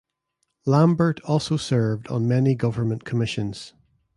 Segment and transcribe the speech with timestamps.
[0.65, 3.73] Lambert also served on many government commissions.